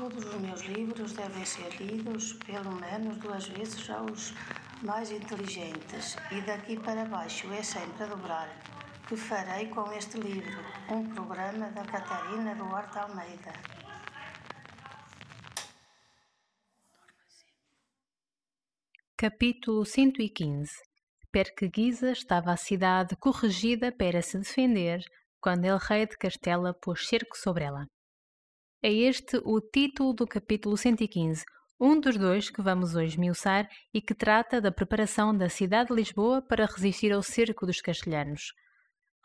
[0.00, 4.32] Todos os meus livros devem ser lidos pelo menos duas vezes aos
[4.82, 8.48] mais inteligentes, e daqui para baixo é sempre a dobrar.
[9.06, 10.58] Que farei com este livro?
[10.88, 13.52] Um programa da Catarina Duarte Almeida.
[19.18, 20.72] Capítulo 115
[21.30, 25.02] Perque Guisa estava a cidade corrigida para se defender,
[25.42, 27.86] quando el rei de Castela pôs cerco sobre ela.
[28.82, 31.44] É este o título do capítulo 115,
[31.78, 35.96] um dos dois que vamos hoje miuçar e que trata da preparação da cidade de
[35.96, 38.54] Lisboa para resistir ao cerco dos castelhanos.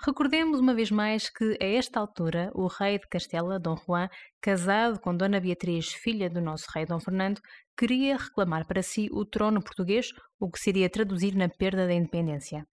[0.06, 4.10] Recordemos uma vez mais que, a esta altura, o rei de Castela, Dom Juan,
[4.42, 7.40] casado com Dona Beatriz, filha do nosso rei Dom Fernando,
[7.78, 12.68] queria reclamar para si o trono português, o que seria traduzir na perda da independência.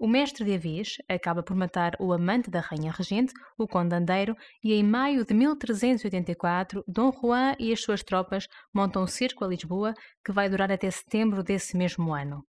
[0.00, 4.36] O mestre de Avis acaba por matar o amante da rainha regente, o conde Andeiro,
[4.62, 9.48] e em maio de 1384, Dom Juan e as suas tropas montam um cerco a
[9.48, 9.92] Lisboa
[10.24, 12.44] que vai durar até setembro desse mesmo ano.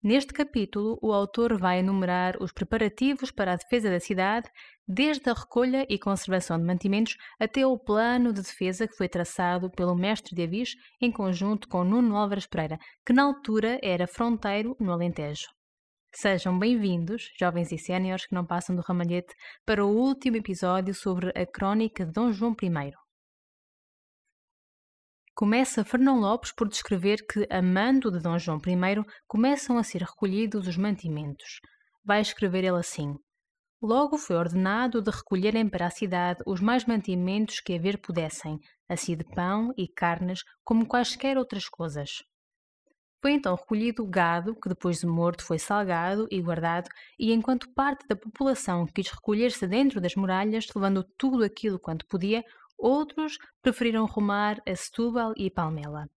[0.00, 4.48] Neste capítulo, o autor vai enumerar os preparativos para a defesa da cidade,
[4.86, 9.68] desde a recolha e conservação de mantimentos até o plano de defesa que foi traçado
[9.72, 14.76] pelo mestre de Avis em conjunto com Nuno Álvares Pereira, que na altura era fronteiro
[14.78, 15.48] no Alentejo.
[16.14, 21.30] Sejam bem-vindos, jovens e séniores que não passam do ramalhete, para o último episódio sobre
[21.30, 22.92] a crónica de Dom João I.
[25.34, 30.02] Começa Fernão Lopes por descrever que, a mando de Dom João I, começam a ser
[30.02, 31.60] recolhidos os mantimentos.
[32.04, 33.14] Vai escrever ele assim:
[33.80, 39.16] Logo foi ordenado de recolherem para a cidade os mais mantimentos que haver pudessem, assim
[39.16, 42.18] de pão e carnes, como quaisquer outras coisas.
[43.22, 47.72] Foi então recolhido o gado, que depois de morto foi salgado e guardado, e enquanto
[47.72, 52.44] parte da população quis recolher-se dentro das muralhas, levando tudo aquilo quanto podia,
[52.76, 56.10] outros preferiram rumar a Setúbal e Palmela.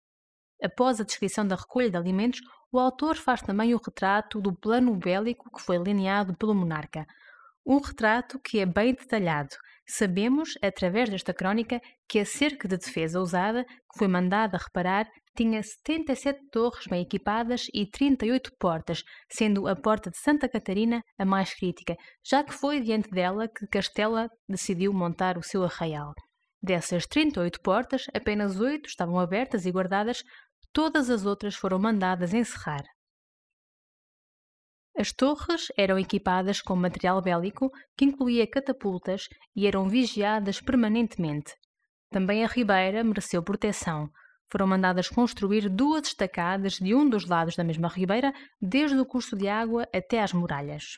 [0.63, 2.41] Após a descrição da recolha de alimentos,
[2.71, 7.05] o autor faz também o retrato do plano bélico que foi lineado pelo monarca.
[7.63, 9.55] Um retrato que é bem detalhado.
[9.87, 15.61] Sabemos, através desta crónica, que a cerca de defesa usada, que foi mandada reparar, tinha
[15.61, 21.53] 77 torres bem equipadas e 38 portas, sendo a porta de Santa Catarina a mais
[21.53, 26.13] crítica, já que foi diante dela que Castela decidiu montar o seu arraial.
[26.61, 30.23] Dessas 38 portas, apenas oito estavam abertas e guardadas,
[30.73, 32.83] todas as outras foram mandadas encerrar.
[34.97, 41.53] As torres eram equipadas com material bélico que incluía catapultas e eram vigiadas permanentemente.
[42.09, 44.09] Também a ribeira mereceu proteção,
[44.55, 49.35] foram mandadas construir duas estacadas de um dos lados da mesma ribeira, desde o curso
[49.35, 50.97] de água até às muralhas.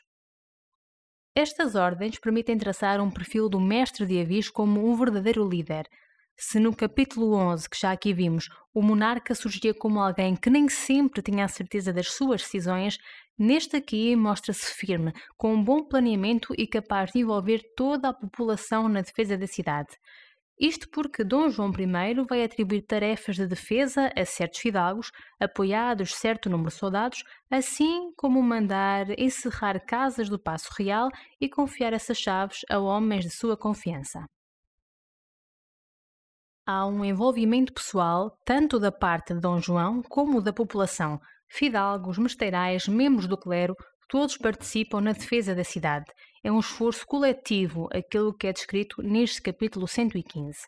[1.34, 5.88] Estas ordens permitem traçar um perfil do mestre de Avis como um verdadeiro líder.
[6.36, 10.68] Se no capítulo 11, que já aqui vimos, o monarca surgia como alguém que nem
[10.68, 12.96] sempre tinha a certeza das suas decisões,
[13.36, 18.88] neste aqui mostra-se firme, com um bom planeamento e capaz de envolver toda a população
[18.88, 19.88] na defesa da cidade.
[20.60, 26.50] Isto porque Dom João I vai atribuir tarefas de defesa a certos fidalgos, apoiados certo
[26.50, 31.10] número de soldados, assim como mandar encerrar casas do Paço Real
[31.40, 34.26] e confiar essas chaves a homens de sua confiança.
[36.66, 42.88] Há um envolvimento pessoal tanto da parte de Dom João como da população, fidalgos, mesteirais,
[42.88, 43.76] membros do clero,
[44.08, 46.06] todos participam na defesa da cidade
[46.42, 50.58] é um esforço coletivo aquilo que é descrito neste capítulo 115.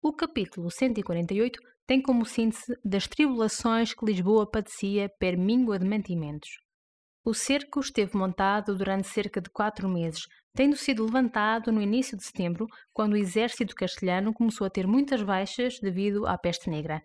[0.00, 6.50] O capítulo 148 tem como síntese das tribulações que Lisboa padecia per míngua de mantimentos.
[7.24, 10.22] O cerco esteve montado durante cerca de quatro meses,
[10.54, 15.22] tendo sido levantado no início de setembro, quando o exército castelhano começou a ter muitas
[15.22, 17.02] baixas devido à peste negra.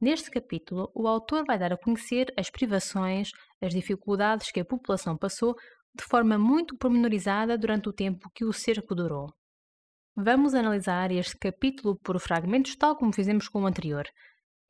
[0.00, 3.30] Neste capítulo, o autor vai dar a conhecer as privações,
[3.62, 5.54] as dificuldades que a população passou
[5.94, 9.26] de forma muito pormenorizada durante o tempo que o cerco durou.
[10.14, 14.04] Vamos analisar este capítulo por fragmentos, tal como fizemos com o anterior.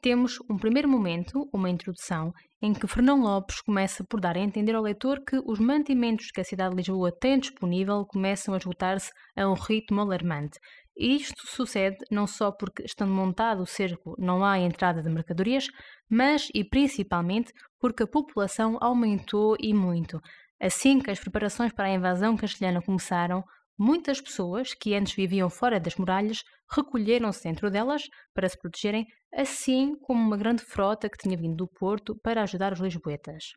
[0.01, 2.33] Temos um primeiro momento, uma introdução,
[2.63, 6.41] em que Fernão Lopes começa por dar a entender ao leitor que os mantimentos que
[6.41, 10.59] a cidade de Lisboa tem disponível começam a esgotar-se a um ritmo alarmante.
[10.97, 15.69] Isto sucede não só porque, estando montado o cerco, não há entrada de mercadorias,
[16.09, 20.19] mas e principalmente porque a população aumentou e muito.
[20.59, 23.45] Assim que as preparações para a invasão castelhana começaram,
[23.79, 26.43] muitas pessoas que antes viviam fora das muralhas
[26.75, 31.69] recolheram-se dentro delas para se protegerem, assim como uma grande frota que tinha vindo do
[31.69, 33.53] Porto para ajudar os lisboetas.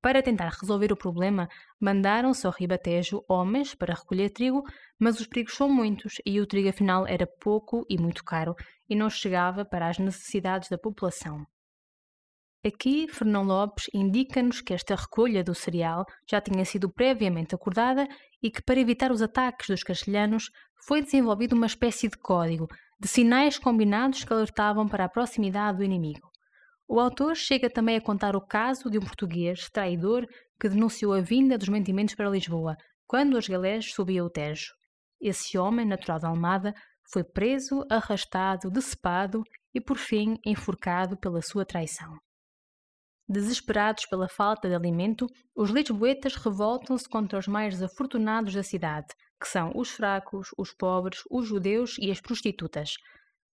[0.00, 1.48] Para tentar resolver o problema,
[1.80, 4.62] mandaram-se ao ribatejo homens para recolher trigo,
[4.98, 8.54] mas os perigos são muitos e o trigo afinal era pouco e muito caro
[8.88, 11.44] e não chegava para as necessidades da população.
[12.64, 18.06] Aqui, Fernão Lopes indica-nos que esta recolha do cereal já tinha sido previamente acordada
[18.42, 20.50] e que, para evitar os ataques dos castelhanos,
[20.86, 22.68] foi desenvolvido uma espécie de código
[23.00, 26.29] de sinais combinados que alertavam para a proximidade do inimigo.
[26.92, 30.26] O autor chega também a contar o caso de um português traidor
[30.60, 32.76] que denunciou a vinda dos mantimentos para Lisboa,
[33.06, 34.72] quando os galés subiam o Tejo.
[35.20, 36.74] Esse homem, natural de Almada,
[37.12, 42.12] foi preso, arrastado, decepado e, por fim, enforcado pela sua traição.
[43.28, 49.46] Desesperados pela falta de alimento, os lisboetas revoltam-se contra os mais desafortunados da cidade, que
[49.46, 52.94] são os fracos, os pobres, os judeus e as prostitutas.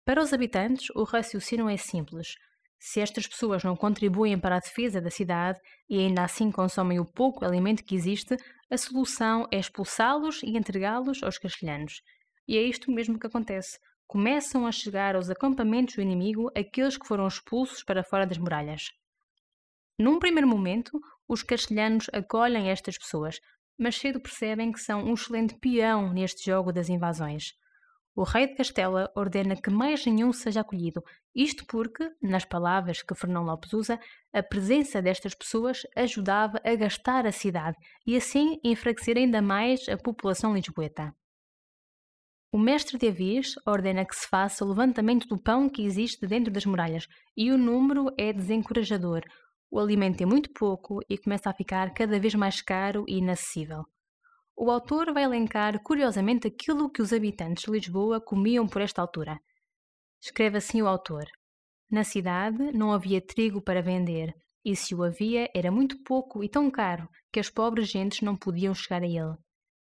[0.04, 2.36] Para os habitantes, o raciocínio é simples.
[2.84, 7.06] Se estas pessoas não contribuem para a defesa da cidade e ainda assim consomem o
[7.06, 8.36] pouco alimento que existe,
[8.72, 12.02] a solução é expulsá-los e entregá-los aos castelhanos.
[12.48, 13.78] E é isto mesmo que acontece.
[14.08, 18.90] Começam a chegar aos acampamentos do inimigo aqueles que foram expulsos para fora das muralhas.
[20.00, 23.40] Num primeiro momento, os castelhanos acolhem estas pessoas,
[23.78, 27.54] mas cedo percebem que são um excelente peão neste jogo das invasões.
[28.14, 31.02] O rei de Castela ordena que mais nenhum seja acolhido,
[31.34, 34.00] isto porque, nas palavras que Fernão Lopes usa,
[34.34, 39.96] a presença destas pessoas ajudava a gastar a cidade e assim enfraquecer ainda mais a
[39.96, 41.16] população lisboeta.
[42.54, 46.52] O mestre de Avis ordena que se faça o levantamento do pão que existe dentro
[46.52, 49.22] das muralhas e o número é desencorajador.
[49.72, 53.86] O alimento é muito pouco e começa a ficar cada vez mais caro e inacessível.
[54.56, 59.40] O autor vai elencar curiosamente aquilo que os habitantes de Lisboa comiam por esta altura.
[60.22, 61.26] Escreve assim o autor:
[61.90, 64.34] Na cidade não havia trigo para vender,
[64.64, 68.36] e se o havia era muito pouco e tão caro que as pobres gentes não
[68.36, 69.36] podiam chegar a ele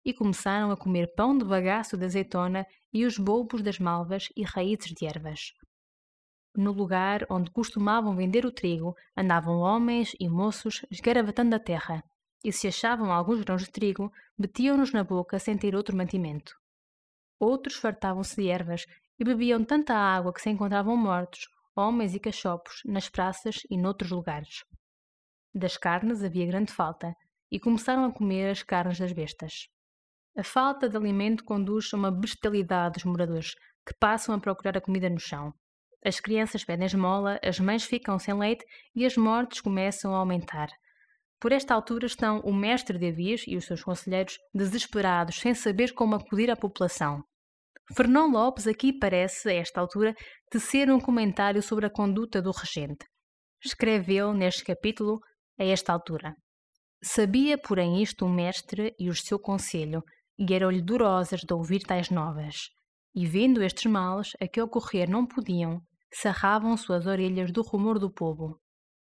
[0.03, 4.43] e começaram a comer pão de bagaço de azeitona e os bulbos das malvas e
[4.43, 5.53] raízes de ervas.
[6.55, 12.03] No lugar onde costumavam vender o trigo, andavam homens e moços esgaravatando a terra,
[12.43, 16.53] e se achavam alguns grãos de trigo, metiam-nos na boca sem ter outro mantimento.
[17.39, 18.85] Outros fartavam-se de ervas
[19.19, 24.11] e bebiam tanta água que se encontravam mortos, homens e cachopos, nas praças e noutros
[24.11, 24.63] lugares.
[25.53, 27.13] Das carnes havia grande falta,
[27.51, 29.67] e começaram a comer as carnes das bestas.
[30.37, 33.53] A falta de alimento conduz a uma bestialidade dos moradores,
[33.85, 35.53] que passam a procurar a comida no chão.
[36.03, 38.65] As crianças pedem esmola, as mães ficam sem leite
[38.95, 40.69] e as mortes começam a aumentar.
[41.41, 45.91] Por esta altura estão o mestre de avias e os seus conselheiros desesperados, sem saber
[45.91, 47.23] como acudir à população.
[47.95, 50.13] Fernão Lopes aqui parece, a esta altura,
[50.51, 53.07] tecer um comentário sobre a conduta do regente.
[53.65, 55.19] Escreveu neste capítulo,
[55.59, 56.35] a esta altura.
[57.03, 60.03] Sabia, porém, isto o mestre e o seu conselho,
[60.37, 62.69] e eram-lhe durosas de ouvir tais novas.
[63.15, 65.81] E vendo estes males, a que ocorrer não podiam,
[66.13, 68.60] sarravam suas orelhas do rumor do povo.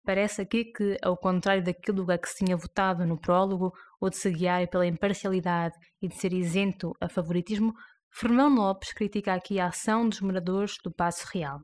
[0.06, 4.16] Parece aqui que, ao contrário daquilo a que se tinha votado no prólogo, ou de
[4.16, 7.74] se guiar pela imparcialidade e de ser isento a favoritismo,
[8.10, 11.60] Fernão Lopes critica aqui a ação dos moradores do Passo Real.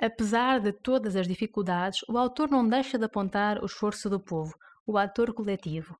[0.00, 4.54] Apesar de todas as dificuldades, o autor não deixa de apontar o esforço do povo,
[4.86, 5.98] o ator coletivo,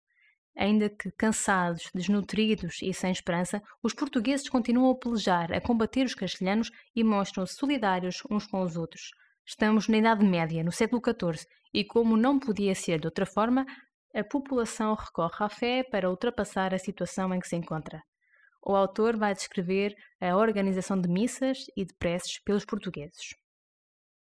[0.56, 6.14] Ainda que cansados, desnutridos e sem esperança, os portugueses continuam a pelejar, a combater os
[6.14, 9.10] castelhanos e mostram-se solidários uns com os outros.
[9.50, 13.66] Estamos na Idade Média, no século XIV, e como não podia ser de outra forma,
[14.14, 18.00] a população recorre à fé para ultrapassar a situação em que se encontra.
[18.64, 23.34] O autor vai descrever a organização de missas e de preces pelos portugueses.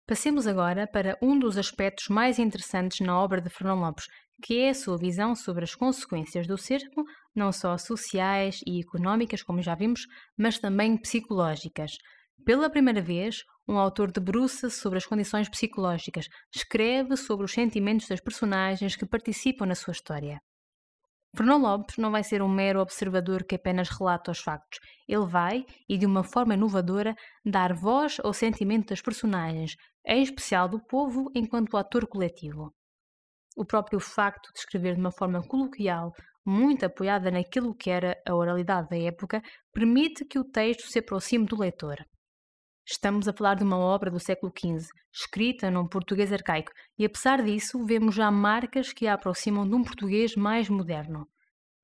[0.06, 4.06] Passemos agora para um dos aspectos mais interessantes na obra de Fernão Lopes,
[4.42, 7.04] que é a sua visão sobre as consequências do cerco,
[7.36, 11.92] não só sociais e económicas, como já vimos, mas também psicológicas.
[12.44, 18.20] Pela primeira vez, um autor debruça-se sobre as condições psicológicas, escreve sobre os sentimentos das
[18.20, 20.40] personagens que participam na sua história.
[21.36, 24.80] Fernão Lopes não vai ser um mero observador que apenas relata os factos.
[25.06, 30.68] Ele vai, e de uma forma inovadora, dar voz ao sentimento das personagens, em especial
[30.68, 32.74] do povo enquanto ator coletivo.
[33.56, 36.12] O próprio facto de escrever de uma forma coloquial,
[36.44, 39.40] muito apoiada naquilo que era a oralidade da época,
[39.72, 41.96] permite que o texto se aproxime do leitor.
[42.92, 47.40] Estamos a falar de uma obra do século XV, escrita num português arcaico, e apesar
[47.40, 51.24] disso, vemos já marcas que a aproximam de um português mais moderno.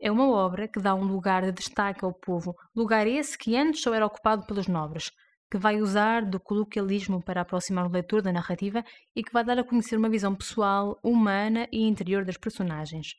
[0.01, 3.83] É uma obra que dá um lugar de destaque ao povo, lugar esse que antes
[3.83, 5.13] só era ocupado pelos nobres.
[5.49, 8.85] que vai usar do coloquialismo para aproximar o leitor da narrativa
[9.15, 13.15] e que vai dar a conhecer uma visão pessoal, humana e interior das personagens.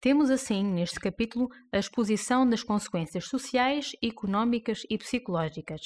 [0.00, 5.82] Temos assim, neste capítulo, a exposição das consequências sociais, económicas e psicológicas.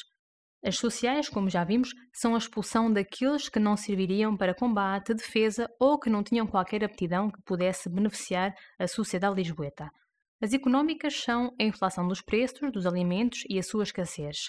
[0.66, 5.68] As sociais, como já vimos, são a expulsão daqueles que não serviriam para combate, defesa
[5.78, 9.90] ou que não tinham qualquer aptidão que pudesse beneficiar a sociedade lisboeta.
[10.42, 14.48] As económicas são a inflação dos preços dos alimentos e a sua escassez.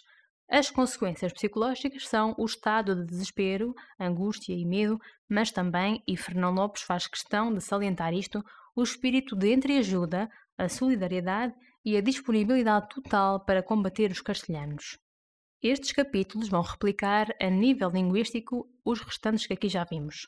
[0.50, 4.98] As consequências psicológicas são o estado de desespero, angústia e medo,
[5.30, 8.42] mas também, e Fernão Lopes faz questão de salientar isto,
[8.74, 11.54] o espírito de entreajuda, a solidariedade
[11.84, 14.98] e a disponibilidade total para combater os castelhanos.
[15.68, 20.28] Estes capítulos vão replicar a nível linguístico os restantes que aqui já vimos.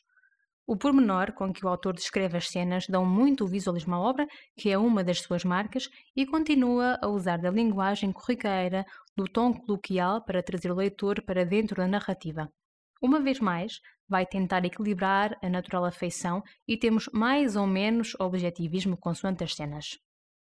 [0.65, 4.25] O pormenor com que o autor descreve as cenas dão muito visualismo à obra,
[4.58, 8.84] que é uma das suas marcas, e continua a usar da linguagem corriqueira,
[9.15, 12.51] do tom coloquial para trazer o leitor para dentro da narrativa.
[13.00, 13.79] Uma vez mais,
[14.10, 20.00] vai tentar equilibrar a natural afeição e temos mais ou menos objetivismo consoante as cenas.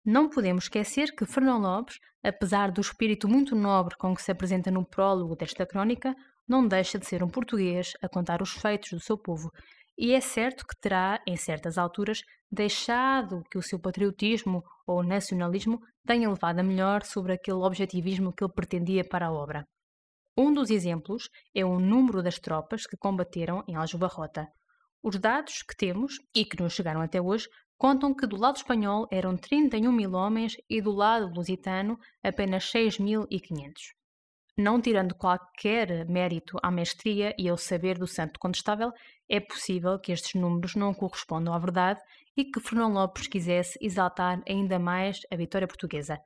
[0.05, 4.69] Não podemos esquecer que Fernão Lopes, apesar do espírito muito nobre com que se apresenta
[4.69, 6.13] no prólogo desta crónica,
[6.48, 9.50] não deixa de ser um português a contar os feitos do seu povo
[9.98, 15.79] e é certo que terá, em certas alturas, deixado que o seu patriotismo ou nacionalismo
[16.05, 19.65] tenha levado a melhor sobre aquele objetivismo que ele pretendia para a obra.
[20.38, 24.48] Um dos exemplos é o número das tropas que combateram em Aljubarrota.
[25.03, 27.48] Os dados que temos, e que nos chegaram até hoje,
[27.83, 33.27] contam que do lado espanhol eram 31 mil homens e do lado lusitano apenas 6.500
[34.57, 38.91] não tirando qualquer mérito à mestria e ao saber do santo contestável,
[39.27, 41.99] é possível que estes números não correspondam à verdade
[42.37, 46.19] e que Fernão Lopes quisesse exaltar ainda mais a vitória portuguesa.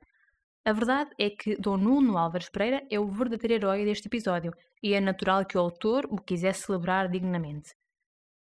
[0.64, 4.92] A verdade é que Dom Nuno Álvares Pereira é o verdadeiro herói deste episódio e
[4.92, 7.72] é natural que o autor o quisesse celebrar dignamente.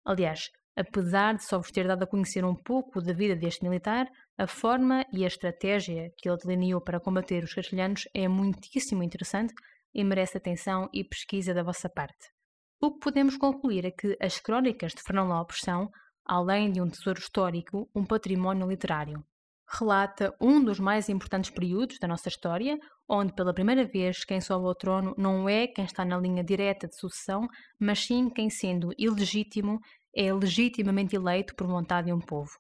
[0.06, 4.06] Aliás, apesar de só vos ter dado a conhecer um pouco da vida deste militar,
[4.36, 9.54] a forma e a estratégia que ele delineou para combater os castelhanos é muitíssimo interessante
[9.94, 12.32] e merece atenção e pesquisa da vossa parte.
[12.80, 15.88] O que podemos concluir é que as crónicas de Fernão Lopes são,
[16.26, 19.24] além de um tesouro histórico, um património literário.
[19.66, 22.76] Relata um dos mais importantes períodos da nossa história,
[23.08, 26.86] onde pela primeira vez quem sobe ao trono não é quem está na linha direta
[26.86, 27.46] de sucessão,
[27.78, 29.80] mas sim quem, sendo ilegítimo,
[30.16, 32.50] é legitimamente eleito por vontade de um povo.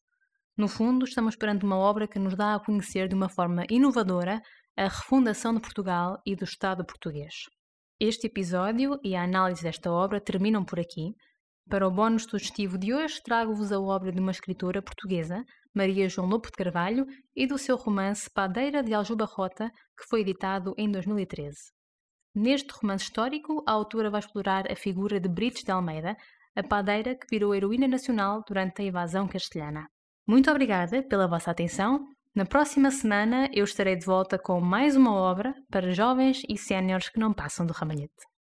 [0.56, 4.40] No fundo, estamos perante uma obra que nos dá a conhecer de uma forma inovadora
[4.76, 7.34] a refundação de Portugal e do Estado português.
[7.98, 11.14] Este episódio e a análise desta obra terminam por aqui.
[11.70, 16.28] Para o bónus sugestivo de hoje, trago-vos a obra de uma escritora portuguesa, Maria João
[16.28, 21.56] Lopo de Carvalho, e do seu romance Padeira de Aljubarrota, que foi editado em 2013.
[22.34, 26.16] Neste romance histórico, a autora vai explorar a figura de Brites de Almeida,
[26.54, 29.86] a padeira que virou heroína nacional durante a invasão castelhana.
[30.26, 32.06] Muito obrigada pela vossa atenção.
[32.34, 37.08] Na próxima semana eu estarei de volta com mais uma obra para jovens e séniores
[37.08, 38.33] que não passam do ramalhete.